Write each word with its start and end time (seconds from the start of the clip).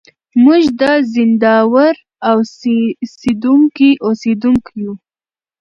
موږ 0.43 0.61
د 0.79 0.81
زينداور 1.11 1.93
اوسېدونکي 2.29 4.71
يو. 4.83 4.93